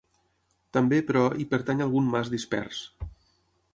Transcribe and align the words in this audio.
També, 0.77 0.99
però, 1.11 1.21
hi 1.43 1.47
pertany 1.51 1.85
algun 1.87 2.09
mas 2.15 2.33
dispers. 2.37 2.81